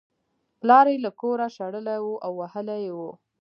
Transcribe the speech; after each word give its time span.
پلار 0.59 0.85
یې 0.93 0.97
له 1.05 1.11
کوره 1.21 1.47
شړلی 1.55 1.97
و 2.03 2.07
او 2.25 2.31
وهلی 2.39 2.77
یې 2.85 2.91
و 2.97 2.99